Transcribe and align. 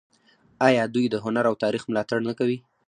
آیا 0.67 0.83
دوی 0.93 1.05
د 1.09 1.15
هنر 1.25 1.43
او 1.49 1.55
تاریخ 1.63 1.83
ملاتړ 1.91 2.19
نه 2.29 2.33
کوي؟ 2.39 2.57